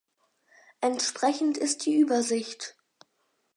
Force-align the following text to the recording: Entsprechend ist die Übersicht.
Entsprechend 0.79 1.59
ist 1.59 1.85
die 1.85 1.95
Übersicht. 1.95 2.75